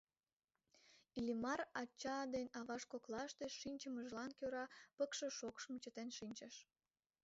[1.17, 4.65] Иллимар, ача ден аваж коклаште шинчымыжлан кӧра,
[4.97, 6.55] пыкше шокшым чытен шинчыш.